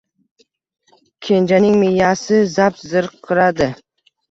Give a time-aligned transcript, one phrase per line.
[1.25, 3.71] Kenjaning miyasi zap zirqiradi.